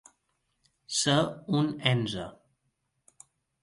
Ser 1.01 1.19
un 1.61 1.71
enze. 1.95 2.29